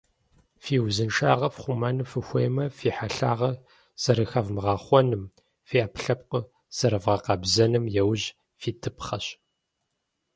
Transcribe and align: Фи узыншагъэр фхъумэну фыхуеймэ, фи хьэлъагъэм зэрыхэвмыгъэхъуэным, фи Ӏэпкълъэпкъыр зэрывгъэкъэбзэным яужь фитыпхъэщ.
Фи 0.63 0.75
узыншагъэр 0.85 1.51
фхъумэну 1.55 2.09
фыхуеймэ, 2.11 2.65
фи 2.77 2.87
хьэлъагъэм 2.95 3.55
зэрыхэвмыгъэхъуэным, 4.01 5.23
фи 5.67 5.77
Ӏэпкълъэпкъыр 5.81 6.45
зэрывгъэкъэбзэным 6.77 7.85
яужь 8.01 8.25
фитыпхъэщ. 8.61 9.25